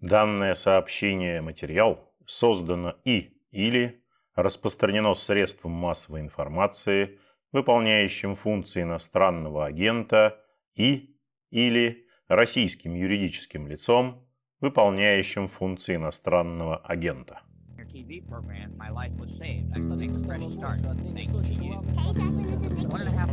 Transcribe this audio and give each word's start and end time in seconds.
Данное 0.00 0.54
сообщение 0.54 1.40
материал 1.40 2.12
создано 2.24 2.94
и 3.04 3.32
или 3.50 4.04
распространено 4.36 5.14
средством 5.14 5.72
массовой 5.72 6.20
информации, 6.20 7.18
выполняющим 7.50 8.36
функции 8.36 8.82
иностранного 8.82 9.66
агента 9.66 10.40
и 10.74 11.16
или 11.50 12.06
российским 12.28 12.94
юридическим 12.94 13.66
лицом, 13.66 14.24
выполняющим 14.60 15.48
функции 15.48 15.96
иностранного 15.96 16.76
агента. 16.76 17.40
TV 17.92 18.20
program, 18.20 18.76
my 18.76 18.90
life 18.90 19.12
was 19.18 19.30
saved. 19.38 19.72
I 19.74 19.78
make 19.78 20.10
a 20.10 20.18
fresh 20.26 20.42
start. 20.58 20.78
Thank 21.14 21.32
you. 21.32 21.72
One 22.88 23.00
and 23.00 23.08
a 23.08 23.12
half 23.12 23.30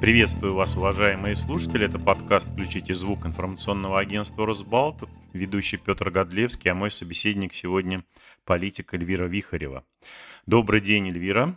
Приветствую 0.00 0.54
вас, 0.54 0.74
уважаемые 0.76 1.34
слушатели. 1.34 1.84
Это 1.84 1.98
подкаст 1.98 2.48
«Включите 2.48 2.94
звук» 2.94 3.26
информационного 3.26 4.00
агентства 4.00 4.46
«Росбалт». 4.46 4.96
Ведущий 5.34 5.76
Петр 5.76 6.10
Годлевский, 6.10 6.70
а 6.70 6.74
мой 6.74 6.90
собеседник 6.90 7.52
сегодня 7.52 8.02
политик 8.46 8.94
Эльвира 8.94 9.26
Вихарева. 9.26 9.84
Добрый 10.46 10.80
день, 10.80 11.08
Эльвира. 11.08 11.54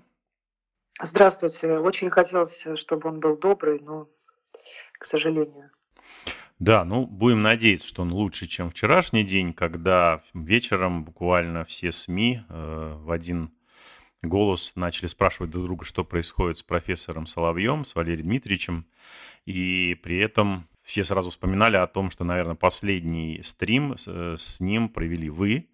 Здравствуйте. 1.02 1.78
Очень 1.78 2.10
хотелось, 2.10 2.68
чтобы 2.76 3.08
он 3.08 3.22
был 3.22 3.40
добрый, 3.40 3.80
но, 3.80 4.10
к 5.00 5.06
сожалению. 5.06 5.72
Да, 6.60 6.84
ну 6.84 7.08
будем 7.08 7.44
надеяться, 7.44 7.88
что 7.88 8.02
он 8.02 8.12
лучше, 8.12 8.46
чем 8.46 8.72
вчерашний 8.72 9.24
день, 9.24 9.54
когда 9.54 10.22
вечером 10.34 11.06
буквально 11.06 11.64
все 11.64 11.94
СМИ 11.94 12.42
э, 12.50 12.98
в 13.00 13.10
один 13.10 13.54
голос 14.24 14.72
начали 14.76 15.08
спрашивать 15.08 15.52
друг 15.52 15.66
друга, 15.66 15.86
что 15.86 16.04
происходит 16.04 16.58
с 16.58 16.64
профессором 16.64 17.28
Соловьем, 17.28 17.86
с 17.86 17.96
Валерием 17.96 18.28
Дмитриевичем, 18.28 18.86
и 19.46 20.00
при 20.02 20.18
этом 20.18 20.68
все 20.82 21.04
сразу 21.04 21.30
вспоминали 21.30 21.78
о 21.78 21.88
том, 21.88 22.10
что, 22.10 22.24
наверное, 22.24 22.56
последний 22.56 23.42
стрим 23.44 23.98
с, 23.98 24.06
э, 24.08 24.36
с 24.38 24.60
ним 24.60 24.90
провели 24.90 25.30
вы, 25.30 25.70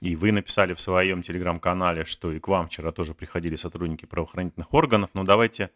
и 0.00 0.14
вы 0.14 0.32
написали 0.32 0.74
в 0.74 0.80
своем 0.80 1.22
телеграм-канале, 1.22 2.04
что 2.04 2.32
и 2.32 2.38
к 2.38 2.48
вам 2.48 2.68
вчера 2.68 2.92
тоже 2.92 3.14
приходили 3.14 3.56
сотрудники 3.56 4.04
правоохранительных 4.04 4.72
органов. 4.74 5.10
Но 5.14 5.24
давайте, 5.24 5.70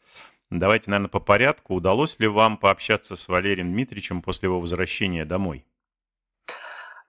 давайте, 0.51 0.91
наверное, 0.91 1.09
по 1.09 1.21
порядку. 1.21 1.75
Удалось 1.75 2.19
ли 2.19 2.27
вам 2.27 2.59
пообщаться 2.59 3.17
с 3.17 3.29
Валерием 3.29 3.73
Дмитриевичем 3.73 4.21
после 4.21 4.49
его 4.49 4.61
возвращения 4.61 5.25
домой? 5.25 5.65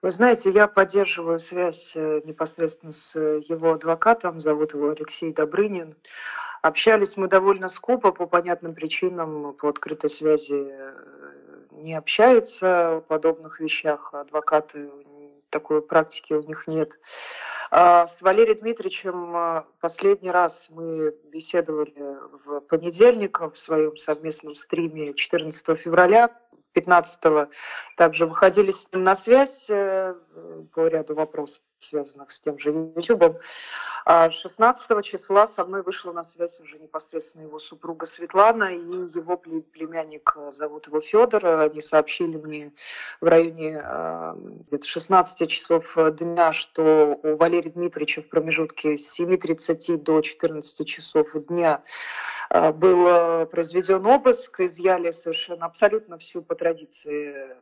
Вы 0.02 0.10
знаете, 0.10 0.50
я 0.50 0.66
поддерживаю 0.66 1.38
связь 1.38 1.92
э, 1.94 2.22
непосредственно 2.24 2.90
с 2.90 3.14
э, 3.14 3.40
его 3.48 3.70
адвокатом, 3.70 4.40
зовут 4.40 4.74
его 4.74 4.90
Алексей 4.90 5.32
Добрынин. 5.32 5.94
Общались 6.60 7.16
мы 7.16 7.28
довольно 7.28 7.68
скупо, 7.68 8.10
по 8.10 8.26
понятным 8.26 8.74
причинам, 8.74 9.54
по 9.54 9.68
открытой 9.68 10.10
связи 10.10 10.54
э, 10.54 10.94
не 11.70 11.94
общаются 11.94 12.96
о 12.96 13.00
подобных 13.00 13.60
вещах. 13.60 14.12
Адвокаты 14.12 14.90
такой 15.50 15.80
практики 15.82 16.32
у 16.32 16.42
них 16.42 16.66
нет. 16.66 16.98
А 17.70 18.08
с 18.08 18.22
Валерием 18.22 18.58
Дмитриевичем 18.58 19.64
последний 19.78 20.32
раз 20.32 20.68
мы 20.70 21.12
беседовали 21.30 22.18
в 22.44 22.60
понедельник 22.62 23.40
в 23.40 23.54
своем 23.54 23.96
совместном 23.96 24.56
стриме 24.56 25.14
14 25.14 25.78
февраля 25.78 26.36
15-го 26.74 27.50
также 27.96 28.26
выходили 28.26 28.70
с 28.70 28.90
ним 28.92 29.04
на 29.04 29.14
связь 29.14 29.68
э, 29.70 30.14
по 30.62 30.86
ряду 30.86 31.14
вопросов, 31.14 31.62
связанных 31.78 32.30
с 32.30 32.40
тем 32.40 32.58
же 32.58 32.70
YouTube. 32.70 33.40
А 34.04 34.30
16 34.30 35.04
числа 35.04 35.46
со 35.46 35.64
мной 35.64 35.82
вышла 35.82 36.12
на 36.12 36.22
связь 36.22 36.60
уже 36.60 36.78
непосредственно 36.78 37.44
его 37.44 37.60
супруга 37.60 38.06
Светлана 38.06 38.74
и 38.74 38.78
его 38.78 39.36
племянник, 39.36 40.34
э, 40.36 40.50
зовут 40.50 40.88
его 40.88 41.00
Федор. 41.00 41.46
Они 41.46 41.80
сообщили 41.80 42.36
мне 42.36 42.72
в 43.20 43.26
районе 43.26 43.82
16 44.82 45.42
э, 45.42 45.46
часов 45.46 45.96
дня, 46.18 46.52
что 46.52 47.18
у 47.22 47.36
Валерия 47.36 47.70
Дмитриевича 47.70 48.22
в 48.22 48.28
промежутке 48.28 48.96
с 48.96 49.20
7.30 49.20 49.98
до 49.98 50.20
14 50.20 50.86
часов 50.86 51.32
дня 51.48 51.82
был 52.50 53.46
произведен 53.46 54.04
обыск, 54.04 54.60
изъяли 54.60 55.10
совершенно 55.10 55.66
абсолютно 55.66 56.18
всю 56.18 56.42
по 56.42 56.54
традиции 56.54 57.56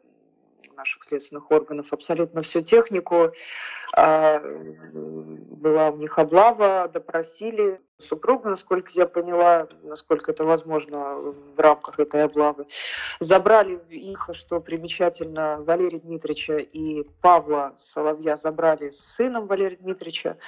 наших 0.80 1.04
следственных 1.04 1.50
органов 1.50 1.86
абсолютно 1.90 2.42
всю 2.42 2.62
технику. 2.62 3.32
А, 3.96 4.40
была 4.40 5.90
у 5.90 5.96
них 5.96 6.18
облава, 6.18 6.88
допросили 6.88 7.80
супругу, 7.98 8.48
насколько 8.48 8.90
я 8.94 9.06
поняла, 9.06 9.68
насколько 9.82 10.32
это 10.32 10.44
возможно 10.44 11.16
в 11.54 11.58
рамках 11.58 11.98
этой 12.00 12.24
облавы. 12.24 12.66
Забрали 13.20 13.80
их, 13.90 14.30
что 14.32 14.60
примечательно, 14.60 15.62
Валерия 15.62 16.00
Дмитриевича 16.00 16.56
и 16.56 17.04
Павла 17.20 17.74
Соловья 17.76 18.36
забрали 18.36 18.90
с 18.90 19.00
сыном 19.00 19.46
Валерия 19.46 19.76
Дмитриевича, 19.76 20.38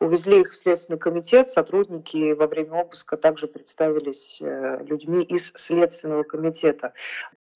увезли 0.00 0.40
их 0.40 0.48
в 0.48 0.56
Следственный 0.56 0.98
комитет, 0.98 1.48
сотрудники 1.48 2.32
во 2.32 2.46
время 2.46 2.80
обыска 2.80 3.16
также 3.16 3.46
представились 3.46 4.40
э, 4.40 4.82
людьми 4.84 5.22
из 5.22 5.52
Следственного 5.54 6.22
комитета. 6.22 6.94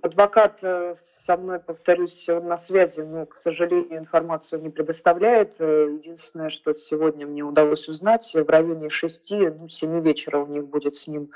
Адвокат 0.03 0.63
э, 0.63 0.93
со 0.95 1.39
мной, 1.39 1.59
повторюсь, 1.59 2.29
он 2.29 2.49
на 2.49 2.57
связи, 2.57 3.01
но, 3.01 3.25
к 3.25 3.35
сожалению, 3.35 3.99
информацию 3.99 4.61
не 4.61 4.69
предоставляет. 4.69 5.55
Э, 5.59 5.89
единственное, 5.91 6.51
что 6.51 6.75
сегодня 6.75 7.27
мне 7.27 7.43
удалось 7.43 7.89
узнать, 7.89 8.31
в 8.35 8.49
районе 8.49 8.91
6, 8.91 9.31
ну, 9.31 9.69
7 9.71 10.01
вечера 10.03 10.39
у 10.39 10.47
них 10.47 10.67
будет 10.67 10.97
с 10.97 11.07
ним, 11.07 11.31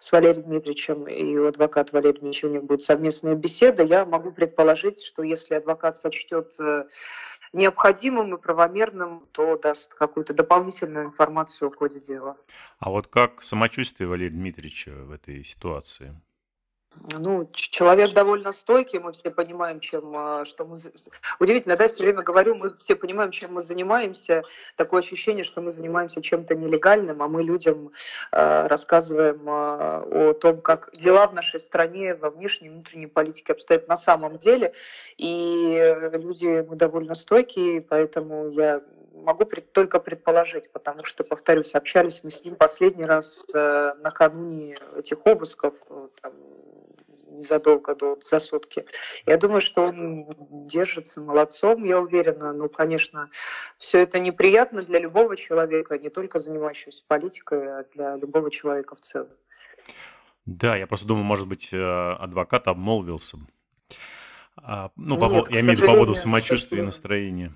с 0.00 0.10
Валерием 0.12 0.44
Дмитриевичем 0.44 1.06
и 1.06 1.36
у 1.36 1.46
адвоката 1.46 1.92
Валерия 1.92 2.18
Дмитриевича 2.20 2.46
у 2.46 2.50
них 2.50 2.64
будет 2.64 2.82
совместная 2.82 3.34
беседа. 3.34 3.82
Я 3.82 4.06
могу 4.06 4.32
предположить, 4.32 5.02
что 5.02 5.22
если 5.22 5.54
адвокат 5.54 5.94
сочтет 5.94 6.58
э, 6.58 6.86
необходимым 7.52 8.34
и 8.34 8.40
правомерным, 8.40 9.26
то 9.32 9.58
даст 9.58 9.92
какую-то 9.92 10.32
дополнительную 10.32 11.04
информацию 11.04 11.68
о 11.68 11.76
ходе 11.76 12.00
дела. 12.00 12.38
А 12.80 12.90
вот 12.90 13.08
как 13.08 13.42
самочувствие 13.42 14.08
Валерия 14.08 14.30
Дмитриевича 14.30 14.92
в 14.92 15.12
этой 15.12 15.44
ситуации? 15.44 16.18
Ну, 17.18 17.48
человек 17.52 18.14
довольно 18.14 18.52
стойкий, 18.52 18.98
мы 18.98 19.12
все 19.12 19.30
понимаем, 19.30 19.80
чем, 19.80 20.02
а, 20.16 20.44
что 20.44 20.64
мы... 20.64 20.76
Удивительно, 21.38 21.76
да, 21.76 21.84
я 21.84 21.88
все 21.88 22.02
время 22.02 22.22
говорю, 22.22 22.54
мы 22.54 22.74
все 22.76 22.96
понимаем, 22.96 23.30
чем 23.30 23.54
мы 23.54 23.60
занимаемся. 23.60 24.42
Такое 24.76 25.02
ощущение, 25.02 25.44
что 25.44 25.60
мы 25.60 25.72
занимаемся 25.72 26.20
чем-то 26.20 26.54
нелегальным, 26.54 27.22
а 27.22 27.28
мы 27.28 27.42
людям 27.42 27.92
э, 28.32 28.66
рассказываем 28.66 29.48
э, 29.48 30.30
о 30.30 30.34
том, 30.34 30.60
как 30.60 30.90
дела 30.94 31.26
в 31.28 31.34
нашей 31.34 31.60
стране 31.60 32.14
во 32.14 32.30
внешней 32.30 32.68
и 32.68 32.70
внутренней 32.70 33.06
политике 33.06 33.52
обстоят 33.52 33.88
на 33.88 33.96
самом 33.96 34.38
деле. 34.38 34.72
И 35.16 35.78
люди, 36.12 36.66
мы 36.68 36.76
довольно 36.76 37.14
стойкие, 37.14 37.82
поэтому 37.82 38.50
я 38.50 38.82
могу 39.22 39.44
пред, 39.44 39.72
только 39.72 39.98
предположить, 39.98 40.70
потому 40.70 41.04
что, 41.04 41.24
повторюсь, 41.24 41.74
общались 41.74 42.22
мы 42.22 42.30
с 42.30 42.44
ним 42.44 42.56
последний 42.56 43.04
раз 43.04 43.46
э, 43.54 43.94
накануне 44.00 44.78
этих 44.96 45.18
обысков, 45.24 45.74
там, 46.20 46.32
незадолго 47.36 47.94
до, 47.94 48.18
за 48.22 48.38
сутки. 48.38 48.84
Я 49.26 49.36
думаю, 49.36 49.60
что 49.60 49.86
он 49.86 50.26
держится 50.66 51.20
молодцом, 51.20 51.84
я 51.84 51.98
уверена. 52.00 52.52
Ну, 52.52 52.68
конечно, 52.68 53.30
все 53.78 54.00
это 54.00 54.18
неприятно 54.18 54.82
для 54.82 54.98
любого 54.98 55.36
человека, 55.36 55.98
не 55.98 56.10
только 56.10 56.38
занимающегося 56.38 57.04
политикой, 57.06 57.80
а 57.80 57.84
для 57.94 58.16
любого 58.16 58.50
человека 58.50 58.96
в 58.96 59.00
целом. 59.00 59.30
Да, 60.46 60.76
я 60.76 60.86
просто 60.86 61.06
думаю, 61.06 61.24
может 61.24 61.48
быть, 61.48 61.72
э, 61.72 62.12
адвокат 62.20 62.68
обмолвился. 62.68 63.38
А, 64.56 64.90
ну, 64.96 65.18
по, 65.18 65.26
Нет, 65.26 65.50
я 65.50 65.60
имею 65.60 65.76
в 65.76 65.80
виду 65.80 65.86
по 65.86 65.92
поводу 65.92 66.14
самочувствия 66.14 66.78
и 66.78 66.82
настроения. 66.82 67.52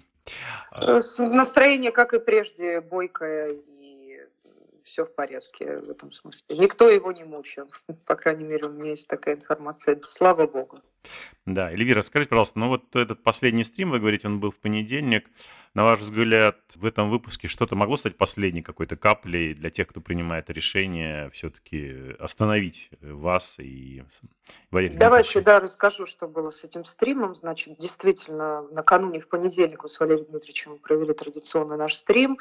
Э, 0.72 1.00
настроение, 1.18 1.92
как 1.92 2.14
и 2.14 2.18
прежде, 2.18 2.80
бойкое 2.80 3.56
все 4.82 5.04
в 5.04 5.14
порядке 5.14 5.76
в 5.76 5.90
этом 5.90 6.10
смысле. 6.10 6.56
Никто 6.56 6.88
его 6.90 7.12
не 7.12 7.24
мучил. 7.24 7.70
По 8.06 8.16
крайней 8.16 8.44
мере, 8.44 8.66
у 8.66 8.70
меня 8.70 8.90
есть 8.90 9.08
такая 9.08 9.34
информация. 9.34 9.98
Слава 10.02 10.46
богу. 10.46 10.80
Да, 11.46 11.70
Эльвира, 11.70 12.02
скажите, 12.02 12.28
пожалуйста, 12.28 12.58
ну 12.58 12.68
вот 12.68 12.94
этот 12.94 13.22
последний 13.22 13.64
стрим, 13.64 13.90
вы 13.90 13.98
говорите, 13.98 14.28
он 14.28 14.40
был 14.40 14.50
в 14.50 14.56
понедельник. 14.56 15.28
На 15.72 15.84
ваш 15.84 16.00
взгляд, 16.00 16.56
в 16.74 16.84
этом 16.84 17.10
выпуске 17.10 17.46
что-то 17.46 17.76
могло 17.76 17.96
стать 17.96 18.16
последней 18.16 18.60
какой-то 18.60 18.96
каплей 18.96 19.54
для 19.54 19.70
тех, 19.70 19.86
кто 19.86 20.00
принимает 20.00 20.50
решение 20.50 21.30
все-таки 21.30 22.16
остановить 22.18 22.90
вас 23.00 23.60
и 23.60 24.02
Валерий 24.72 24.96
Давайте, 24.96 25.40
да, 25.40 25.60
расскажу, 25.60 26.06
что 26.06 26.26
было 26.26 26.50
с 26.50 26.64
этим 26.64 26.84
стримом. 26.84 27.36
Значит, 27.36 27.78
действительно, 27.78 28.62
накануне 28.72 29.20
в 29.20 29.28
понедельник 29.28 29.84
мы 29.84 29.88
с 29.88 30.00
Валерием 30.00 30.26
Дмитриевичем 30.26 30.78
провели 30.78 31.14
традиционный 31.14 31.76
наш 31.76 31.94
стрим. 31.94 32.36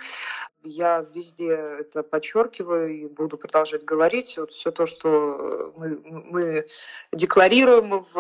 Я 0.64 1.06
везде 1.14 1.52
это 1.52 2.02
подчеркиваю 2.02 2.90
и 2.90 3.08
буду 3.08 3.38
продолжать 3.38 3.86
говорить. 3.86 4.38
Вот 4.38 4.52
все 4.52 4.72
то, 4.72 4.88
что 4.88 5.72
мы, 5.78 6.00
мы 6.04 6.66
декларируем 7.14 8.04
в, 8.12 8.14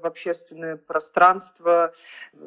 в 0.00 0.06
общественное 0.06 0.76
пространство, 0.76 1.92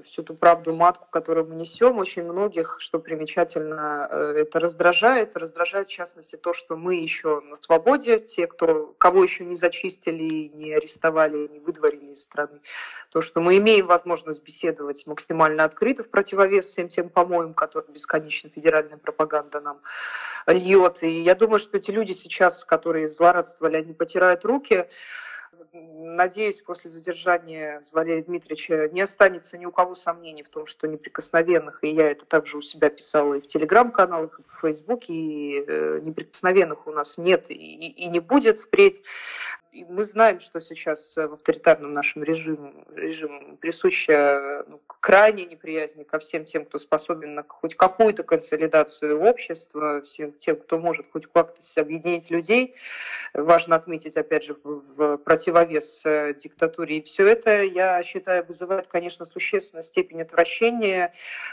всю 0.04 0.24
ту 0.24 0.34
правду 0.36 0.76
матку, 0.76 1.08
которую 1.10 1.48
мы 1.48 1.56
несем. 1.56 1.98
Очень 1.98 2.24
многих, 2.24 2.78
что 2.80 3.00
примечательно, 3.00 4.08
э, 4.10 4.16
это 4.42 4.60
раздражает. 4.60 5.36
Раздражает, 5.36 5.88
в 5.88 5.92
частности, 5.92 6.36
то, 6.36 6.54
что 6.54 6.76
мы 6.76 6.96
еще 6.96 7.42
на 7.42 7.56
свободе, 7.56 8.20
те, 8.20 8.48
кто, 8.48 8.94
кого 8.98 9.24
еще 9.24 9.46
не 9.46 9.56
зачистили, 9.56 10.50
не 10.54 10.74
арестовали, 10.74 11.48
не 11.48 11.60
выдворили 11.60 12.12
из 12.12 12.24
страны. 12.24 12.60
То, 13.10 13.22
что 13.22 13.42
мы 13.42 13.58
имеем 13.58 13.88
возможность 13.88 14.44
беседовать 14.44 15.06
максимально 15.08 15.64
открыто 15.64 16.04
в 16.04 16.10
противовес 16.10 16.66
всем 16.66 16.90
тем 16.90 17.10
помоям, 17.10 17.54
которые 17.54 17.92
бесконечно 17.94 18.50
федеральная 18.50 18.98
пропаганда 18.98 19.62
нам 19.62 19.82
льет. 20.48 21.04
И 21.04 21.22
я 21.22 21.36
думаю, 21.36 21.60
что 21.60 21.78
эти 21.78 21.92
люди 21.92 22.12
сейчас, 22.12 22.66
которые 22.66 23.10
злорадствовали, 23.10 23.78
они 23.78 23.94
потирают 23.94 24.46
руки. 24.46 24.88
Надеюсь, 25.74 26.62
после 26.62 26.92
задержания 26.92 27.82
Валерия 27.94 28.22
Дмитриевича 28.22 28.90
не 28.90 29.02
останется 29.02 29.58
ни 29.58 29.66
у 29.66 29.72
кого 29.72 29.96
сомнений 29.96 30.44
в 30.44 30.50
том, 30.50 30.68
что 30.68 30.88
неприкосновенных, 30.88 31.84
и 31.84 31.90
я 31.90 32.12
это 32.12 32.26
также 32.26 32.58
у 32.58 32.62
себя 32.62 32.92
писала 32.92 33.34
и 33.34 33.42
в 33.42 33.48
телеграм-каналах, 33.48 34.40
и 34.40 34.44
в 34.48 34.60
фейсбуке, 34.60 35.14
и 35.14 35.66
э, 35.68 36.00
неприкосновенных 36.04 36.86
у 36.86 36.92
нас 36.92 37.18
нет 37.18 37.50
и, 37.50 37.56
и 37.56 38.06
не 38.08 38.20
будет 38.20 38.60
впредь 38.60 39.04
мы 39.74 40.04
знаем, 40.04 40.40
что 40.40 40.60
сейчас 40.60 41.16
в 41.16 41.34
авторитарном 41.34 41.94
нашем 41.94 42.24
режиме, 42.24 42.74
режиме 42.96 43.58
присуща 43.60 44.64
ну, 44.68 44.80
крайняя 44.86 45.48
неприязнь 45.48 46.04
ко 46.04 46.20
всем 46.20 46.46
тем, 46.46 46.66
кто 46.66 46.78
способен 46.78 47.34
на 47.34 47.44
хоть 47.44 47.76
какую-то 47.76 48.24
консолидацию 48.24 49.20
общества, 49.20 50.02
всем 50.02 50.34
тем, 50.34 50.58
кто 50.58 50.78
может 50.78 51.08
хоть 51.12 51.26
как-то 51.28 51.62
объединить 51.82 52.30
людей. 52.30 52.76
Важно 53.34 53.76
отметить, 53.76 54.16
опять 54.16 54.44
же, 54.44 54.56
в 54.64 55.18
противовес 55.64 56.06
э, 56.06 56.34
диктатуре. 56.34 56.98
И 56.98 57.02
все 57.02 57.28
это, 57.28 57.64
я 57.64 58.02
считаю, 58.04 58.46
вызывает, 58.46 58.88
конечно, 58.88 59.26
существенную 59.26 59.84
степень 59.84 60.22
отвращения. 60.22 61.12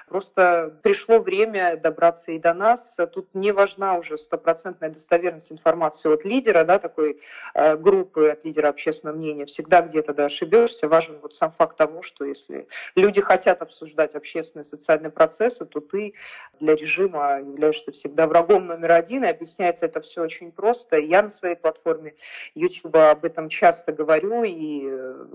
Просто 0.09 0.79
пришло 0.83 1.19
время 1.19 1.77
добраться 1.77 2.33
и 2.33 2.39
до 2.39 2.55
нас. 2.55 2.99
Тут 3.13 3.29
не 3.35 3.53
важна 3.53 3.97
уже 3.97 4.17
стопроцентная 4.17 4.91
достоверность 4.91 5.53
информации 5.53 6.13
от 6.13 6.25
лидера, 6.25 6.65
да, 6.65 6.79
такой 6.79 7.21
э, 7.55 7.77
группы, 7.77 8.31
от 8.31 8.45
лидера 8.45 8.69
общественного 8.69 9.17
мнения, 9.17 9.45
всегда 9.45 9.83
где-то 9.83 10.13
да, 10.15 10.27
ошибешься. 10.27 10.89
Важен 10.89 11.19
вот 11.23 11.35
сам 11.35 11.53
факт 11.53 11.77
того, 11.77 12.03
что 12.03 12.25
если 12.25 12.67
люди 12.95 13.21
хотят 13.21 13.63
обсуждать 13.63 14.15
общественные 14.15 14.65
социальные 14.65 15.11
процессы, 15.11 15.65
то 15.65 15.81
ты 15.81 16.15
для 16.59 16.75
режима 16.75 17.41
являешься 17.41 17.93
всегда 17.93 18.27
врагом 18.27 18.67
номер 18.67 18.93
один, 18.93 19.25
и 19.25 19.29
объясняется 19.29 19.87
это 19.87 20.01
все 20.01 20.23
очень 20.23 20.53
просто. 20.53 20.99
Я 20.99 21.23
на 21.23 21.29
своей 21.29 21.57
платформе 21.57 22.15
YouTube 22.55 22.97
об 22.97 23.25
этом 23.25 23.49
часто 23.49 23.93
говорю, 24.05 24.45
и 24.45 24.83
э, 24.85 25.27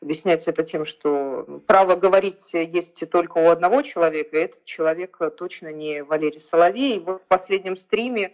объясняется 0.00 0.50
это 0.50 0.62
тем, 0.62 0.84
что 0.84 1.62
право 1.66 1.96
говорить 1.96 2.54
есть 2.54 3.08
только 3.10 3.38
у 3.38 3.50
одного 3.50 3.82
человека, 3.82 4.36
и 4.36 4.44
этот 4.44 4.64
человек 4.64 5.18
точно 5.36 5.72
не 5.72 6.02
Валерий 6.02 6.40
Соловей. 6.40 6.96
И 6.96 7.00
вот 7.00 7.22
в 7.22 7.26
последнем 7.26 7.76
стриме 7.76 8.32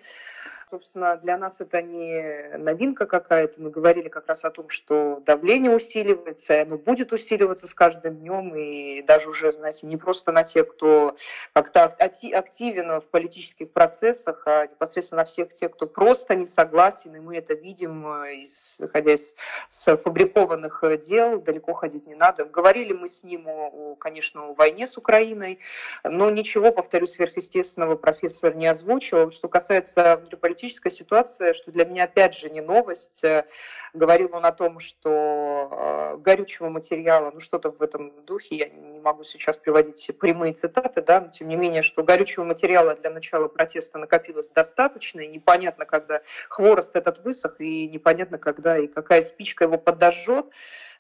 Собственно, 0.75 1.17
для 1.17 1.39
нас 1.39 1.61
это 1.61 1.83
не 1.83 2.57
новинка 2.59 3.07
какая-то. 3.07 3.63
Мы 3.63 3.71
говорили 3.71 4.09
как 4.09 4.27
раз 4.27 4.45
о 4.45 4.51
том, 4.51 4.69
что 4.69 5.23
давление 5.25 5.71
усиливается, 5.71 6.55
и 6.55 6.59
оно 6.63 6.79
будет 6.79 7.13
усиливаться 7.13 7.69
с 7.69 7.75
каждым 7.75 8.17
днем, 8.17 8.53
и 8.57 9.01
даже 9.03 9.31
уже, 9.31 9.53
знаете, 9.53 9.87
не 9.87 9.97
просто 9.97 10.33
на 10.33 10.43
тех, 10.43 10.69
кто 10.75 11.15
как-то 11.53 11.85
активен 11.85 13.01
в 13.01 13.09
политических 13.09 13.71
процессах, 13.71 14.43
а 14.47 14.67
непосредственно 14.67 15.21
на 15.21 15.27
всех 15.27 15.51
тех, 15.51 15.71
кто 15.71 15.87
просто 15.87 16.35
не 16.35 16.45
согласен, 16.45 17.15
и 17.15 17.21
мы 17.21 17.37
это 17.37 17.55
видим, 17.55 18.09
э, 18.09 18.43
исходя 18.43 19.15
из 19.15 19.37
сфабрикованных 19.69 20.83
дел, 20.99 21.41
далеко 21.41 21.75
ходить 21.75 22.09
не 22.09 22.17
надо. 22.17 22.47
Говорили 22.47 22.95
мы 22.95 23.07
с 23.07 23.23
ним, 23.23 23.47
о, 23.47 23.95
конечно, 23.95 24.47
о 24.47 24.55
войне 24.55 24.89
с 24.89 24.99
Украиной, 24.99 25.61
но 26.03 26.31
ничего, 26.31 26.73
повторюсь, 26.73 27.13
сверхъестественного 27.13 27.95
профессор 27.95 28.57
не 28.57 28.67
озвучил. 28.67 29.31
Что 29.31 29.49
касается 29.49 30.17
внутриполитических 30.17 30.64
политическая 30.65 30.91
ситуация, 30.91 31.53
что 31.53 31.71
для 31.71 31.85
меня 31.85 32.05
опять 32.05 32.37
же 32.37 32.49
не 32.49 32.61
новость. 32.61 33.23
Э, 33.25 33.45
говорил 33.93 34.31
он 34.33 34.47
о 34.47 34.53
том, 34.53 34.79
что 34.79 35.69
э, 35.71 36.17
горючего 36.19 36.71
материала, 36.71 37.31
ну 37.33 37.41
что-то 37.41 37.71
в 37.71 37.83
этом 37.83 38.13
духе, 38.25 38.57
я 38.57 38.69
не 38.69 39.01
могу 39.01 39.23
сейчас 39.25 39.59
приводить 39.59 40.11
прямые 40.19 40.55
цитаты, 40.55 41.03
да, 41.03 41.21
но 41.21 41.29
тем 41.29 41.49
не 41.49 41.57
менее, 41.57 41.83
что 41.83 42.03
горючего 42.03 42.45
материала 42.45 42.95
для 42.95 43.11
начала 43.11 43.49
протеста 43.49 43.99
накопилось 43.99 44.51
достаточно, 44.51 45.21
и 45.21 45.29
непонятно, 45.29 45.85
когда 45.85 46.21
хворост 46.49 46.97
этот 46.97 47.23
высох, 47.25 47.61
и 47.61 47.87
непонятно, 47.89 48.39
когда 48.39 48.79
и 48.79 48.87
какая 48.87 49.21
спичка 49.21 49.65
его 49.65 49.77
подожжет. 49.77 50.47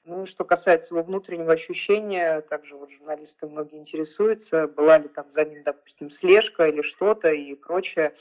Ну, 0.06 0.26
что 0.26 0.44
касается 0.44 0.94
его 0.94 1.02
внутреннего 1.02 1.54
ощущения, 1.54 2.42
также 2.42 2.76
вот 2.76 2.90
журналисты 2.90 3.46
многие 3.46 3.78
интересуются, 3.78 4.68
была 4.68 4.98
ли 4.98 5.08
там 5.08 5.30
за 5.30 5.46
ним, 5.46 5.62
допустим, 5.62 6.10
слежка 6.10 6.66
или 6.66 6.82
что-то 6.82 7.30
и 7.30 7.54
прочее. 7.54 8.12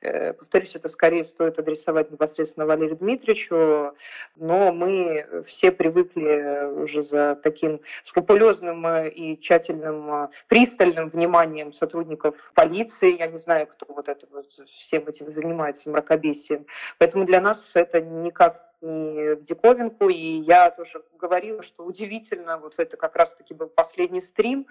Э, 0.00 0.32
повторюсь, 0.32 0.76
это 0.76 0.86
скорее 0.86 1.24
стоит 1.24 1.58
адресовать 1.58 2.12
непосредственно 2.12 2.66
Валерию 2.66 2.98
Дмитриевичу, 2.98 3.96
но 4.36 4.72
мы 4.72 5.42
все 5.44 5.72
привыкли 5.72 6.66
уже 6.66 7.02
за 7.02 7.34
таким 7.34 7.80
скрупулезным 8.04 8.86
и 9.08 9.36
тщательным, 9.36 10.30
пристальным 10.46 11.08
вниманием 11.08 11.72
сотрудников 11.72 12.52
полиции. 12.54 13.18
Я 13.18 13.26
не 13.26 13.38
знаю, 13.38 13.66
кто 13.66 13.86
вот 13.88 14.08
это 14.08 14.28
вот 14.30 14.52
всем 14.52 15.08
этим 15.08 15.32
занимается, 15.32 15.90
мракобесием. 15.90 16.64
Поэтому 16.98 17.24
для 17.24 17.40
нас 17.40 17.74
это 17.74 18.00
никак 18.00 18.73
не 18.84 19.34
в 19.34 19.42
диковинку. 19.42 20.08
И 20.08 20.16
я 20.16 20.70
тоже 20.70 21.02
говорила, 21.18 21.62
что 21.62 21.84
удивительно, 21.84 22.58
вот 22.58 22.78
это 22.78 22.96
как 22.96 23.16
раз-таки 23.16 23.54
был 23.54 23.68
последний 23.68 24.20
стрим, 24.20 24.66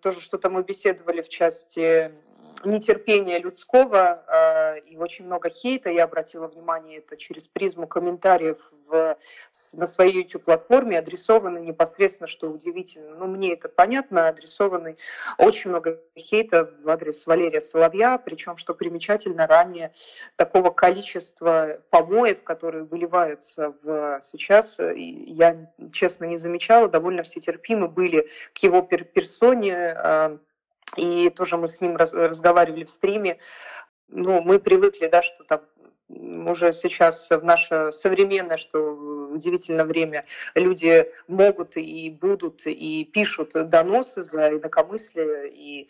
тоже 0.00 0.20
что-то 0.20 0.50
мы 0.50 0.62
беседовали 0.62 1.22
в 1.22 1.28
части 1.28 2.12
нетерпения 2.64 3.38
людского 3.38 4.24
э, 4.26 4.80
и 4.80 4.96
очень 4.96 5.26
много 5.26 5.50
хейта. 5.50 5.90
Я 5.90 6.04
обратила 6.04 6.48
внимание 6.48 6.98
это 6.98 7.16
через 7.16 7.48
призму 7.48 7.86
комментариев 7.86 8.72
в, 8.86 9.16
на 9.74 9.86
своей 9.86 10.22
YouTube-платформе, 10.22 10.98
адресованы 10.98 11.58
непосредственно, 11.58 12.28
что 12.28 12.50
удивительно. 12.50 13.16
Ну, 13.16 13.26
мне 13.26 13.54
это 13.54 13.68
понятно, 13.68 14.28
адресованы 14.28 14.96
очень 15.38 15.70
много 15.70 16.00
хейта 16.16 16.70
в 16.82 16.88
адрес 16.88 17.26
Валерия 17.26 17.60
Соловья, 17.60 18.18
причем, 18.18 18.56
что 18.56 18.74
примечательно, 18.74 19.46
ранее 19.46 19.92
такого 20.36 20.70
количества 20.70 21.80
помоев, 21.90 22.44
которые 22.44 22.84
выливаются 22.84 23.74
в 23.82 24.20
сейчас, 24.22 24.78
я, 24.78 25.72
честно, 25.92 26.24
не 26.26 26.36
замечала, 26.36 26.88
довольно 26.88 27.22
все 27.22 27.40
терпимы 27.40 27.88
были 27.88 28.28
к 28.52 28.58
его 28.58 28.82
персоне, 28.82 29.94
э, 29.96 30.38
и 30.96 31.30
тоже 31.30 31.56
мы 31.56 31.66
с 31.66 31.80
ним 31.80 31.96
раз, 31.96 32.12
разговаривали 32.12 32.84
в 32.84 32.90
стриме. 32.90 33.38
Ну, 34.08 34.40
мы 34.40 34.58
привыкли, 34.58 35.06
да, 35.08 35.22
что 35.22 35.44
там 35.44 35.62
уже 36.08 36.72
сейчас 36.72 37.30
в 37.30 37.42
наше 37.44 37.90
современное, 37.92 38.58
что 38.58 38.78
удивительное 38.78 39.84
время, 39.84 40.26
люди 40.54 41.10
могут 41.28 41.76
и 41.76 42.10
будут 42.10 42.66
и 42.66 43.04
пишут 43.04 43.52
доносы 43.54 44.22
за 44.22 44.50
инакомыслие, 44.50 45.50
и 45.50 45.88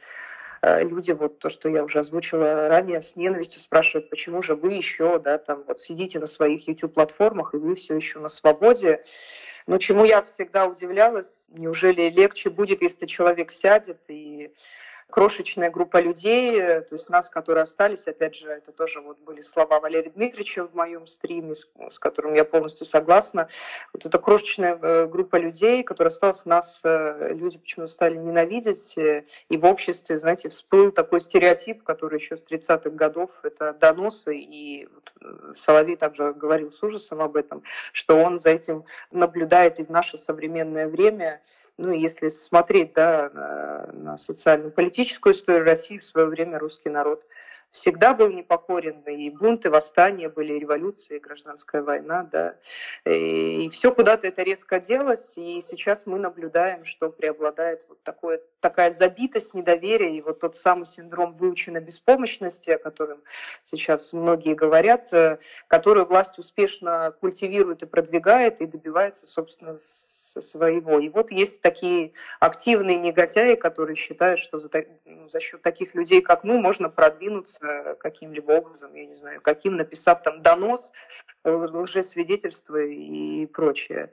э, 0.63 0.85
люди, 0.85 1.13
вот 1.13 1.41
то, 1.41 1.49
что 1.49 1.69
я 1.69 1.83
уже 1.83 1.99
озвучила 1.99 2.69
ранее, 2.69 3.01
с 3.01 3.17
ненавистью 3.17 3.61
спрашивают, 3.61 4.09
почему 4.09 4.41
же 4.41 4.55
вы 4.55 4.75
еще, 4.75 5.19
да, 5.19 5.39
там 5.39 5.65
вот 5.67 5.81
сидите 5.81 6.21
на 6.21 6.27
своих 6.27 6.69
YouTube-платформах, 6.69 7.55
и 7.55 7.59
вы 7.59 7.75
все 7.75 7.97
еще 7.97 8.21
на 8.21 8.29
свободе. 8.29 9.03
Но 9.67 9.79
чему 9.79 10.05
я 10.05 10.23
всегда 10.23 10.67
удивлялась, 10.67 11.49
неужели 11.51 12.09
легче 12.11 12.51
будет, 12.51 12.83
если 12.83 13.07
человек 13.07 13.51
сядет 13.51 13.99
и 14.09 14.53
крошечная 15.11 15.71
группа 15.71 16.01
людей, 16.01 16.61
э, 16.61 16.81
то 16.83 16.95
есть 16.95 17.09
нас, 17.11 17.29
которые 17.29 17.63
остались, 17.63 18.07
опять 18.07 18.35
же, 18.35 18.51
это 18.51 18.73
тоже 18.73 19.01
вот 19.01 19.19
были 19.21 19.41
слова 19.41 19.81
Валерия 19.81 20.11
Дмитриевича 20.11 20.67
в 20.67 20.75
моем 20.75 21.07
стриме, 21.07 21.55
с, 21.55 21.75
с 21.89 21.99
которым 21.99 22.35
я 22.35 22.45
полностью 22.45 22.87
согласна. 22.87 23.49
Вот 23.93 24.07
эта 24.07 24.19
крошечная 24.19 24.77
э, 24.77 25.07
группа 25.07 25.37
людей, 25.37 25.83
которая 25.83 26.11
осталась, 26.11 26.47
нас 26.47 26.83
э, 26.85 27.33
люди 27.33 27.59
почему-то 27.59 27.93
стали 27.93 28.17
ненавидеть, 28.17 28.97
и 28.97 29.57
в 29.57 29.65
обществе, 29.65 30.19
знаете, 30.19 30.49
всплыл 30.49 30.91
такой 30.91 31.21
стереотип, 31.21 31.83
который 31.83 32.19
еще 32.19 32.37
с 32.37 32.45
30-х 32.45 32.91
годов, 32.91 33.41
это 33.43 33.73
доносы, 33.73 34.37
и 34.37 34.89
Соловей 35.53 35.97
также 35.97 36.33
говорил 36.33 36.71
с 36.71 36.83
ужасом 36.83 37.21
об 37.21 37.37
этом, 37.37 37.63
что 37.93 38.17
он 38.17 38.39
за 38.39 38.51
этим 38.51 38.85
наблюдает 39.11 39.81
и 39.81 39.85
в 39.85 39.91
наше 39.91 40.19
современное 40.19 40.89
время, 40.89 41.41
ну, 41.77 41.93
если 41.93 42.29
смотреть 42.29 42.93
да, 42.95 43.31
на, 43.33 43.87
на 43.93 44.17
социально-политическую 44.95 45.33
историю 45.33 45.65
России, 45.65 45.99
в 45.99 46.05
свое 46.05 46.27
время 46.27 46.59
русский 46.59 46.89
народ 46.89 47.27
всегда 47.75 48.15
был 48.15 48.31
непокорен, 48.31 49.03
и 49.03 49.31
бунты, 49.31 49.69
восстания 49.69 50.29
были, 50.29 50.55
революции, 50.55 51.19
гражданская 51.19 51.83
война, 51.83 52.23
да. 52.31 52.57
И 53.05 53.69
все 53.69 53.93
куда-то 53.93 54.29
это 54.29 54.43
резко 54.43 54.79
делось, 54.79 55.37
и 55.37 55.61
сейчас 55.61 56.07
мы 56.07 56.21
наблюдаем, 56.21 56.85
что 56.85 57.11
преобладает 57.11 57.85
вот 57.89 58.01
такое, 58.05 58.41
такая 58.61 58.91
забитость, 58.91 59.55
недоверие, 59.55 60.17
и 60.17 60.23
вот 60.23 60.39
тот 60.39 60.55
самый 60.55 60.87
синдром 60.87 61.33
выученной 61.33 61.81
беспомощности, 61.81 62.71
о 62.71 62.79
котором 62.79 63.23
сейчас 63.65 64.13
многие 64.13 64.55
говорят, 64.55 65.13
э, 65.13 65.39
который 65.67 66.05
власть 66.05 66.39
успешно 66.39 67.13
культивирует 67.21 67.83
и 67.83 67.87
продвигает, 67.87 68.61
и 68.61 68.67
добивается, 68.67 69.27
собственно, 69.27 69.77
своего. 69.77 71.01
И 71.01 71.09
вот 71.09 71.33
есть 71.33 71.61
такие 71.61 72.13
активные 72.39 72.97
негодяи, 72.97 73.57
которые 73.57 73.97
считают, 73.97 74.39
что 74.39 74.59
за, 74.61 74.71
ну, 75.07 75.29
за 75.29 75.41
счет 75.41 75.63
таких 75.63 75.95
людей, 75.95 76.21
как 76.21 76.45
мы, 76.45 76.61
можно 76.61 76.89
продвинуться 76.89 77.64
каким-либо 78.01 78.53
образом, 78.53 78.95
я 78.95 79.07
не 79.07 79.15
знаю, 79.15 79.41
каким, 79.41 79.77
написав 79.77 80.23
там 80.23 80.43
донос, 80.43 80.93
э, 81.45 81.51
лжесвидетельство 81.51 82.77
и 82.77 83.47
прочее. 83.47 84.13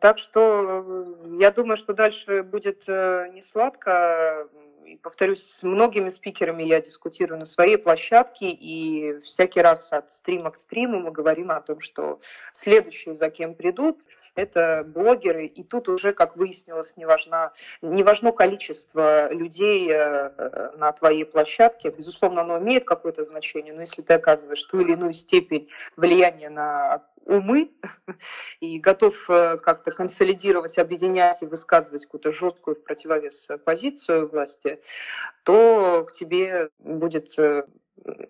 Так 0.00 0.18
что 0.18 0.84
э, 1.22 1.36
я 1.38 1.50
думаю, 1.50 1.76
что 1.76 1.94
дальше 1.94 2.42
будет 2.42 2.84
э, 2.88 3.28
не 3.32 3.40
сладко 3.40 4.48
и 4.52 4.67
повторюсь, 4.96 5.42
с 5.42 5.62
многими 5.62 6.08
спикерами 6.08 6.62
я 6.62 6.80
дискутирую 6.80 7.38
на 7.38 7.46
своей 7.46 7.76
площадке, 7.76 8.48
и 8.48 9.18
всякий 9.20 9.60
раз 9.60 9.92
от 9.92 10.10
стрима 10.10 10.50
к 10.50 10.56
стриму 10.56 11.00
мы 11.00 11.10
говорим 11.10 11.50
о 11.50 11.60
том, 11.60 11.80
что 11.80 12.20
следующие, 12.52 13.14
за 13.14 13.30
кем 13.30 13.54
придут, 13.54 14.02
это 14.34 14.84
блогеры, 14.86 15.46
и 15.46 15.64
тут 15.64 15.88
уже, 15.88 16.12
как 16.12 16.36
выяснилось, 16.36 16.96
не 16.96 17.04
важно, 17.04 17.52
не 17.82 18.02
важно 18.04 18.30
количество 18.32 19.32
людей 19.32 19.88
э, 19.90 20.70
на 20.76 20.92
твоей 20.92 21.24
площадке. 21.24 21.90
Безусловно, 21.90 22.42
оно 22.42 22.58
имеет 22.58 22.84
какое-то 22.84 23.24
значение, 23.24 23.74
но 23.74 23.80
если 23.80 24.02
ты 24.02 24.14
оказываешь 24.14 24.62
ту 24.62 24.80
или 24.80 24.92
иную 24.92 25.12
степень 25.12 25.68
влияния 25.96 26.50
на 26.50 27.02
умы 27.28 27.70
и 28.60 28.80
готов 28.80 29.30
э, 29.30 29.58
как-то 29.58 29.92
консолидировать, 29.92 30.78
объединять 30.78 31.42
и 31.42 31.46
высказывать 31.46 32.04
какую-то 32.06 32.30
жесткую 32.30 32.76
в 32.76 32.82
противовес 32.82 33.48
позицию 33.64 34.28
власти, 34.28 34.80
то 35.44 36.04
к 36.08 36.12
тебе 36.12 36.70
будет 36.78 37.38
э, 37.38 37.64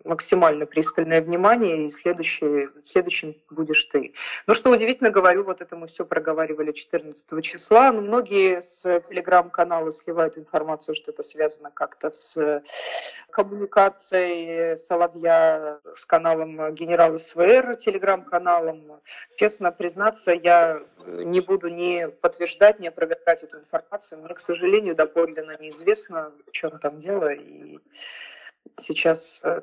максимально 0.04 0.66
пристальное 0.66 1.20
внимание, 1.20 1.84
и 1.84 1.88
следующий, 1.88 2.68
следующим 2.82 3.34
будешь 3.50 3.84
ты. 3.84 4.12
Ну, 4.46 4.54
что 4.54 4.70
удивительно, 4.70 5.10
говорю, 5.10 5.44
вот 5.44 5.60
это 5.60 5.76
мы 5.76 5.86
все 5.86 6.04
проговаривали 6.04 6.72
14 6.72 7.44
числа, 7.44 7.92
но 7.92 8.00
многие 8.00 8.60
с 8.60 8.82
телеграм-канала 9.00 9.90
сливают 9.90 10.38
информацию, 10.38 10.94
что 10.94 11.10
это 11.10 11.22
связано 11.22 11.70
как-то 11.70 12.10
с 12.10 12.62
коммуникацией 13.30 14.76
Соловья 14.76 15.78
с 15.94 16.04
каналом 16.04 16.74
генерал 16.74 17.18
СВР, 17.18 17.76
телеграм-каналом. 17.76 19.00
Честно 19.36 19.72
признаться, 19.72 20.32
я 20.32 20.82
не 21.06 21.40
буду 21.40 21.68
ни 21.68 22.06
подтверждать, 22.06 22.80
ни 22.80 22.88
опровергать 22.88 23.42
эту 23.42 23.58
информацию. 23.58 24.20
Мне, 24.22 24.34
к 24.34 24.40
сожалению, 24.40 24.94
доподлинно 24.94 25.56
неизвестно, 25.58 26.32
в 26.46 26.52
чем 26.52 26.78
там 26.78 26.98
дело, 26.98 27.32
и 27.32 27.78
сейчас 28.76 29.40
э, 29.44 29.60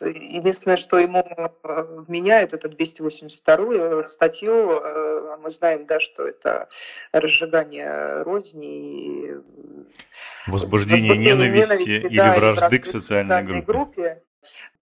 единственное, 0.00 0.76
что 0.76 0.98
ему 0.98 1.20
э, 1.20 2.02
вменяют, 2.06 2.52
это 2.52 2.68
282 2.68 4.04
статью. 4.04 4.80
Э, 4.80 5.36
мы 5.42 5.50
знаем, 5.50 5.86
да, 5.86 6.00
что 6.00 6.26
это 6.26 6.68
разжигание 7.12 8.22
розни 8.22 9.30
и 9.30 9.34
возбуждение, 10.46 11.12
возбуждение 11.12 11.18
ненависти, 11.18 11.72
ненависти 11.72 12.06
или 12.06 12.16
да, 12.16 12.36
вражды 12.36 12.78
к 12.78 12.86
социальной, 12.86 13.22
социальной 13.24 13.62
группе. 13.62 13.72
группе. 13.72 14.22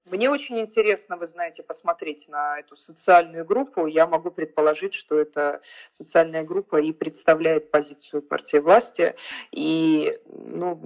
Мне 0.06 0.30
очень 0.30 0.60
интересно, 0.60 1.16
вы 1.16 1.26
знаете, 1.26 1.64
посмотреть 1.64 2.28
на 2.28 2.60
эту 2.60 2.76
социальную 2.76 3.44
группу. 3.44 3.86
Я 3.86 4.06
могу 4.06 4.30
предположить, 4.30 4.94
что 4.94 5.18
эта 5.18 5.60
социальная 5.90 6.44
группа 6.44 6.80
и 6.80 6.92
представляет 6.92 7.72
позицию 7.72 8.22
партии 8.22 8.58
власти. 8.58 9.16
И, 9.50 10.16
ну, 10.26 10.80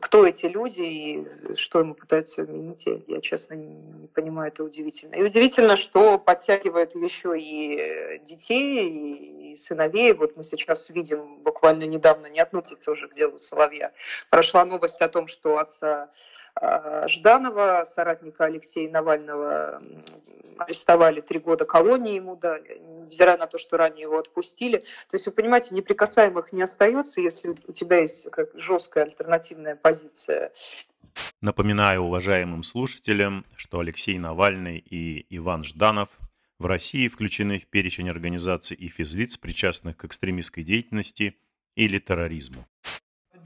кто 0.00 0.26
эти 0.26 0.46
люди 0.46 0.82
и 0.82 1.54
что 1.54 1.78
ему 1.78 1.94
пытаются 1.94 2.42
вменить, 2.42 2.86
я, 3.06 3.20
честно 3.20 3.54
не 3.54 4.08
понимаю, 4.08 4.48
это 4.48 4.64
удивительно. 4.64 5.14
И 5.14 5.22
удивительно, 5.22 5.76
что 5.76 6.18
подтягивают 6.18 6.94
еще 6.96 7.38
и 7.38 8.20
детей, 8.24 9.15
сыновей. 9.56 10.12
Вот 10.12 10.36
мы 10.36 10.42
сейчас 10.42 10.90
видим, 10.90 11.38
буквально 11.38 11.84
недавно, 11.84 12.26
не 12.26 12.40
относится 12.40 12.90
уже 12.90 13.08
к 13.08 13.14
делу 13.14 13.38
Соловья, 13.40 13.92
прошла 14.30 14.64
новость 14.64 15.00
о 15.00 15.08
том, 15.08 15.26
что 15.26 15.58
отца 15.58 16.10
а, 16.54 17.06
Жданова, 17.08 17.84
соратника 17.84 18.44
Алексея 18.44 18.90
Навального, 18.90 19.82
арестовали 20.58 21.20
три 21.20 21.38
года 21.38 21.64
колонии 21.64 22.14
ему 22.14 22.36
дали, 22.36 22.78
невзирая 22.78 23.36
на 23.36 23.46
то, 23.46 23.58
что 23.58 23.76
ранее 23.76 24.02
его 24.02 24.18
отпустили. 24.18 24.78
То 24.78 25.14
есть, 25.14 25.26
вы 25.26 25.32
понимаете, 25.32 25.74
неприкасаемых 25.74 26.52
не 26.52 26.62
остается, 26.62 27.20
если 27.20 27.54
у 27.66 27.72
тебя 27.72 28.00
есть 28.00 28.30
как 28.30 28.48
жесткая 28.54 29.04
альтернативная 29.04 29.76
позиция. 29.76 30.52
Напоминаю 31.40 32.02
уважаемым 32.02 32.62
слушателям, 32.62 33.44
что 33.56 33.80
Алексей 33.80 34.18
Навальный 34.18 34.78
и 34.78 35.26
Иван 35.36 35.64
Жданов 35.64 36.08
в 36.58 36.66
России 36.66 37.08
включены 37.08 37.58
в 37.58 37.66
перечень 37.66 38.08
организаций 38.08 38.76
и 38.76 38.88
физлиц, 38.88 39.36
причастных 39.36 39.96
к 39.96 40.04
экстремистской 40.04 40.64
деятельности 40.64 41.36
или 41.74 41.98
терроризму 41.98 42.66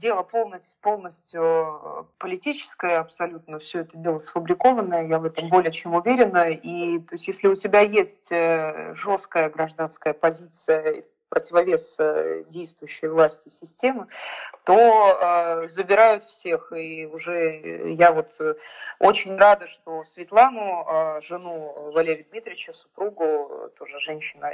дело 0.01 0.23
полностью, 0.23 0.77
полностью 0.81 1.41
э, 1.41 2.03
политическое, 2.17 2.97
абсолютно 2.97 3.59
все 3.59 3.81
это 3.81 3.97
дело 3.97 4.17
сфабрикованное, 4.17 5.07
я 5.07 5.19
в 5.19 5.25
этом 5.25 5.47
более 5.47 5.71
чем 5.71 5.93
уверена. 5.93 6.49
И 6.49 6.99
то 6.99 7.13
есть, 7.13 7.27
если 7.27 7.47
у 7.47 7.55
тебя 7.55 7.81
есть 7.81 8.31
э, 8.31 8.93
жесткая 8.95 9.49
гражданская 9.49 10.13
позиция 10.13 11.05
противовес 11.31 11.95
э, 11.97 12.43
действующей 12.49 13.07
власти 13.07 13.47
системы, 13.47 14.07
то 14.65 14.75
э, 14.75 15.67
забирают 15.67 16.25
всех. 16.25 16.73
И 16.73 17.05
уже 17.05 17.93
я 17.93 18.11
вот 18.11 18.37
очень 18.99 19.37
рада, 19.37 19.65
что 19.67 20.03
Светлану, 20.03 20.85
э, 20.85 21.21
жену 21.21 21.91
Валерия 21.93 22.25
Дмитриевича, 22.29 22.73
супругу, 22.73 23.71
тоже 23.79 23.97
женщина 23.99 24.53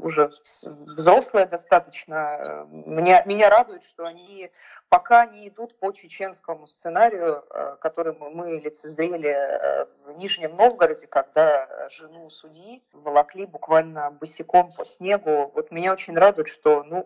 уже 0.00 0.28
взрослая 0.62 1.46
достаточно, 1.46 2.66
меня, 2.70 3.22
меня 3.24 3.48
радует, 3.48 3.82
что 3.82 4.04
они 4.04 4.50
пока 4.90 5.24
не 5.24 5.48
идут 5.48 5.78
по 5.78 5.90
чеченскому 5.92 6.66
сценарию, 6.66 7.42
который 7.80 8.14
мы 8.14 8.60
лицезрели 8.60 9.86
в 10.04 10.18
Нижнем 10.18 10.54
Новгороде, 10.56 11.06
когда 11.06 11.88
жену 11.88 12.28
судьи 12.28 12.82
волокли 12.92 13.46
буквально 13.46 14.10
босиком 14.10 14.57
босиком 14.58 14.72
по 14.72 14.84
снегу. 14.84 15.50
Вот 15.54 15.70
меня 15.70 15.92
очень 15.92 16.16
радует, 16.16 16.48
что, 16.48 16.82
ну, 16.84 17.04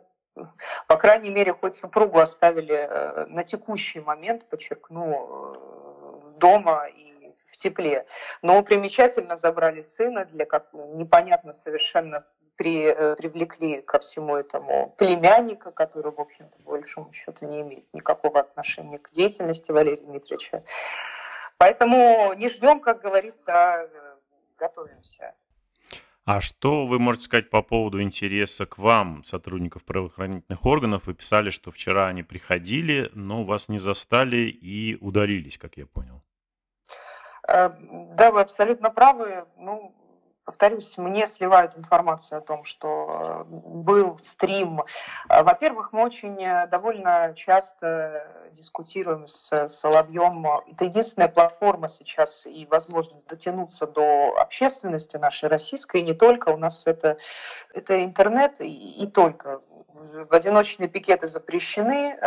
по 0.88 0.97
крайней 0.97 1.30
мере, 1.30 1.52
хоть 1.52 1.75
супругу 1.75 2.18
оставили 2.18 2.75
э, 2.75 3.26
на 3.26 3.44
текущий 3.44 4.00
момент, 4.00 4.49
подчеркну, 4.49 5.12
э, 5.12 6.38
дома 6.38 6.87
и 6.87 7.35
в 7.47 7.56
тепле. 7.56 8.06
Но 8.40 8.62
примечательно 8.62 9.37
забрали 9.37 9.82
сына, 9.82 10.25
для 10.25 10.47
как 10.47 10.73
непонятно 10.73 11.52
совершенно 11.52 12.25
при, 12.56 12.87
э, 12.87 13.16
привлекли 13.16 13.82
ко 13.82 13.99
всему 13.99 14.37
этому 14.37 14.94
племянника, 14.97 15.71
который, 15.71 16.12
в 16.12 16.21
общем-то, 16.21 16.56
по 16.64 16.71
большому 16.71 17.12
счету 17.12 17.47
не 17.47 17.61
имеет 17.61 17.92
никакого 17.92 18.40
отношения 18.40 18.99
к 18.99 19.11
деятельности 19.11 19.71
Валерия 19.71 20.02
Дмитриевича. 20.02 20.62
Поэтому 21.59 22.32
не 22.35 22.49
ждем, 22.49 22.80
как 22.80 23.02
говорится, 23.02 23.52
а 23.52 23.88
готовимся. 24.59 25.35
А 26.25 26.41
что 26.41 26.87
вы 26.87 27.00
можете 27.00 27.25
сказать 27.25 27.50
по 27.50 27.62
поводу 27.62 28.00
интереса 28.00 28.64
к 28.64 28.79
вам, 28.79 29.25
сотрудников 29.25 29.83
правоохранительных 29.83 30.64
органов? 30.64 31.07
Вы 31.07 31.14
писали, 31.14 31.50
что 31.50 31.73
вчера 31.73 32.07
они 32.07 32.23
приходили, 32.23 33.11
но 33.14 33.43
вас 33.43 33.69
не 33.69 33.81
застали 33.81 34.49
и 34.49 34.97
удалились, 35.00 35.59
как 35.59 35.76
я 35.76 35.87
понял. 35.87 36.23
Э, 37.49 37.71
да, 38.17 38.31
вы 38.31 38.41
абсолютно 38.41 38.91
правы. 38.91 39.47
Ну, 39.57 39.93
повторюсь, 40.45 40.99
мне 40.99 41.27
сливают 41.27 41.77
информацию 41.77 42.39
о 42.39 42.41
том, 42.41 42.65
что 42.65 43.05
э, 43.09 43.45
был 43.45 44.19
стрим. 44.19 44.83
Э, 45.29 45.43
во-первых, 45.43 45.93
мы 45.93 46.03
очень 46.03 46.43
э, 46.43 46.67
довольно 46.67 47.33
часто 47.35 48.27
дискутируем 48.53 49.27
с 49.27 49.69
Соловьем. 49.69 50.47
Это 50.71 50.85
единственная 50.85 51.29
платформа 51.29 51.89
сейчас 51.89 52.47
и 52.47 52.67
возможность 52.67 53.29
дотянуться 53.29 53.87
до 53.87 54.35
общественности 54.39 55.17
нашей 55.17 55.49
российской, 55.49 56.01
и 56.01 56.05
не 56.05 56.15
только. 56.15 56.51
У 56.51 56.57
нас 56.57 56.87
это, 56.87 57.17
это 57.73 58.05
интернет 58.05 58.61
и, 58.61 59.05
и 59.05 59.07
только. 59.07 59.61
Одиночные 60.31 60.89
пикеты 60.89 61.29
запрещены, 61.29 62.19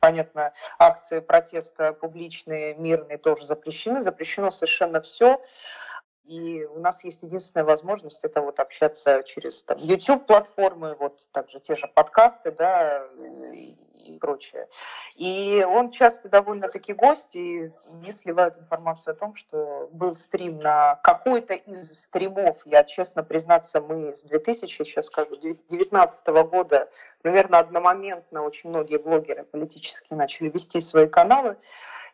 понятно, 0.00 0.52
акции 0.78 1.20
протеста 1.20 1.92
публичные, 1.92 2.74
мирные 2.74 3.18
тоже 3.18 3.44
запрещены, 3.44 4.00
запрещено 4.00 4.50
совершенно 4.50 5.00
все. 5.00 5.40
И 6.24 6.64
у 6.64 6.78
нас 6.78 7.02
есть 7.04 7.22
единственная 7.22 7.64
возможность 7.64 8.24
это 8.24 8.40
вот 8.40 8.60
общаться 8.60 9.22
через 9.24 9.64
YouTube-платформы, 9.76 10.94
вот 10.94 11.28
также 11.32 11.60
те 11.60 11.74
же 11.74 11.88
подкасты, 11.88 12.52
да, 12.52 13.08
и, 14.06 14.18
прочее. 14.18 14.68
И 15.16 15.64
он 15.68 15.90
часто 15.90 16.28
довольно-таки 16.28 16.92
гость, 16.92 17.36
и 17.36 17.70
мне 17.92 18.12
сливают 18.12 18.56
информацию 18.58 19.12
о 19.12 19.16
том, 19.16 19.34
что 19.34 19.88
был 19.92 20.14
стрим 20.14 20.58
на 20.58 20.96
какой-то 20.96 21.54
из 21.54 22.00
стримов, 22.02 22.58
я 22.64 22.84
честно 22.84 23.22
признаться, 23.22 23.80
мы 23.80 24.14
с 24.14 24.24
2000, 24.24 24.84
сейчас 24.84 25.06
скажу, 25.06 25.36
2019 25.36 26.26
года 26.50 26.88
примерно 27.22 27.58
одномоментно 27.58 28.42
очень 28.42 28.70
многие 28.70 28.98
блогеры 28.98 29.44
политические 29.44 30.16
начали 30.16 30.48
вести 30.48 30.80
свои 30.80 31.06
каналы, 31.06 31.56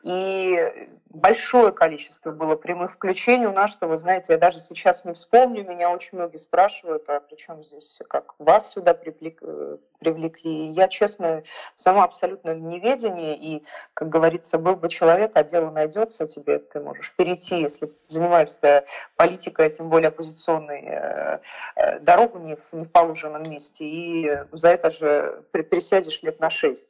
и 0.02 0.88
большое 1.08 1.72
количество 1.72 2.30
было 2.30 2.54
прямых 2.54 2.92
включений 2.92 3.46
у 3.46 3.52
нас, 3.52 3.72
что, 3.72 3.88
вы 3.88 3.96
знаете, 3.96 4.34
я 4.34 4.38
даже 4.38 4.60
сейчас 4.60 5.04
не 5.04 5.12
вспомню, 5.14 5.64
меня 5.64 5.90
очень 5.90 6.18
многие 6.18 6.36
спрашивают, 6.36 7.08
а 7.08 7.18
при 7.18 7.34
чем 7.34 7.64
здесь, 7.64 8.00
как 8.08 8.34
вас 8.38 8.70
сюда 8.70 8.94
привлекли. 8.94 10.68
Я, 10.70 10.86
честно, 10.86 11.42
сама 11.76 12.04
абсолютно 12.04 12.54
в 12.54 12.60
неведении, 12.60 13.36
и, 13.36 13.64
как 13.94 14.08
говорится, 14.08 14.58
был 14.58 14.76
бы 14.76 14.88
человек, 14.88 15.32
а 15.34 15.44
дело 15.44 15.70
найдется 15.70 16.26
тебе, 16.26 16.58
ты 16.58 16.80
можешь 16.80 17.14
перейти, 17.14 17.60
если 17.60 17.92
занимаешься 18.08 18.82
политикой, 19.16 19.66
а 19.66 19.70
тем 19.70 19.90
более 19.90 20.08
оппозиционной, 20.08 20.84
э, 20.86 21.38
э, 21.76 21.98
дорогу 22.00 22.38
не 22.38 22.56
в, 22.56 22.72
не 22.72 22.84
в 22.84 22.90
положенном 22.90 23.42
месте, 23.42 23.84
и 23.84 24.38
за 24.52 24.70
это 24.70 24.88
же 24.88 25.44
пересядешь 25.52 26.22
лет 26.22 26.40
на 26.40 26.48
шесть. 26.48 26.88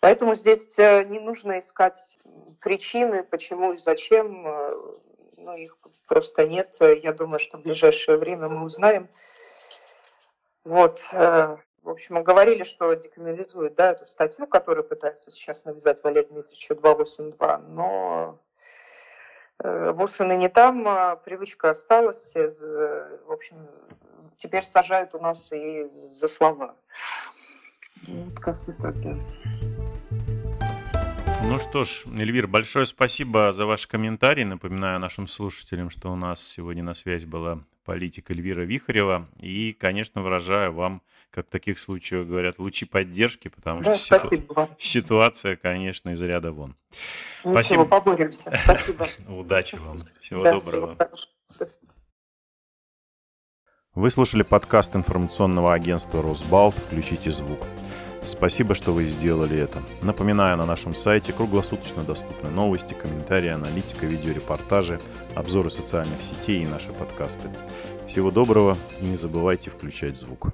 Поэтому 0.00 0.34
здесь 0.34 0.78
э, 0.78 1.04
не 1.04 1.18
нужно 1.18 1.58
искать 1.58 2.18
причины, 2.60 3.24
почему 3.24 3.72
и 3.72 3.76
зачем. 3.76 4.42
Ну, 5.38 5.56
их 5.56 5.78
просто 6.06 6.46
нет. 6.46 6.76
Я 6.80 7.12
думаю, 7.12 7.38
что 7.38 7.56
в 7.56 7.62
ближайшее 7.62 8.18
время 8.18 8.48
мы 8.48 8.64
узнаем. 8.64 9.08
Вот. 10.64 11.00
Э, 11.86 11.88
в 11.88 11.90
общем, 11.90 12.22
говорили, 12.22 12.64
что 12.64 12.94
декриминализуют 12.94 13.74
да, 13.74 13.92
эту 13.92 14.06
статью, 14.06 14.46
которую 14.46 14.84
пытается 14.84 15.30
сейчас 15.30 15.64
навязать 15.64 16.02
Валерий 16.02 16.28
Дмитриевич 16.28 16.68
282, 16.68 17.58
но 17.68 18.38
ВУСы 19.62 20.24
не 20.24 20.48
там, 20.48 20.86
а 20.86 21.16
привычка 21.16 21.70
осталась. 21.70 22.34
В 22.34 23.32
общем, 23.32 23.56
теперь 24.36 24.64
сажают 24.64 25.14
у 25.14 25.18
нас 25.18 25.50
и 25.52 25.84
за 25.84 26.28
слова. 26.28 26.76
Вот 28.06 28.38
как-то 28.38 28.72
так, 28.72 29.00
да. 29.00 29.16
Ну 31.42 31.60
что 31.60 31.84
ж, 31.84 32.04
Эльвир, 32.18 32.46
большое 32.48 32.86
спасибо 32.86 33.52
за 33.52 33.66
ваш 33.66 33.86
комментарий. 33.86 34.44
Напоминаю 34.44 34.98
нашим 34.98 35.26
слушателям, 35.28 35.90
что 35.90 36.12
у 36.12 36.16
нас 36.16 36.42
сегодня 36.42 36.82
на 36.82 36.94
связь 36.94 37.24
была 37.24 37.60
политик 37.84 38.30
Эльвира 38.30 38.62
Вихарева. 38.62 39.26
И, 39.40 39.72
конечно, 39.72 40.22
выражаю 40.22 40.72
вам, 40.74 41.02
как 41.36 41.48
в 41.48 41.50
таких 41.50 41.78
случаях 41.78 42.26
говорят, 42.26 42.58
лучи 42.58 42.86
поддержки, 42.86 43.48
потому 43.48 43.82
да, 43.82 43.94
что 43.98 44.18
ситу... 44.18 44.70
ситуация, 44.78 45.56
конечно, 45.56 46.08
из 46.08 46.22
ряда 46.22 46.50
вон. 46.50 46.74
Ничего, 47.40 47.52
спасибо. 47.52 47.84
поборемся. 47.84 48.58
Спасибо. 48.64 49.06
Удачи 49.28 49.76
вам. 49.76 49.98
Всего 50.18 50.42
да, 50.42 50.52
доброго. 50.52 50.96
Всего 51.50 51.92
Вы 53.94 54.10
слушали 54.10 54.44
подкаст 54.44 54.96
информационного 54.96 55.74
агентства 55.74 56.22
«Росбалт». 56.22 56.74
Включите 56.74 57.30
звук. 57.30 57.60
Спасибо, 58.26 58.74
что 58.74 58.92
вы 58.92 59.04
сделали 59.04 59.58
это. 59.58 59.82
Напоминаю, 60.00 60.56
на 60.56 60.64
нашем 60.64 60.94
сайте 60.94 61.34
круглосуточно 61.34 62.02
доступны 62.02 62.48
новости, 62.48 62.94
комментарии, 62.94 63.50
аналитика, 63.50 64.06
видеорепортажи, 64.06 65.02
обзоры 65.34 65.70
социальных 65.70 66.18
сетей 66.22 66.62
и 66.62 66.66
наши 66.66 66.94
подкасты. 66.94 67.50
Всего 68.08 68.30
доброго 68.30 68.74
и 69.02 69.04
не 69.04 69.18
забывайте 69.18 69.68
включать 69.68 70.16
звук. 70.16 70.46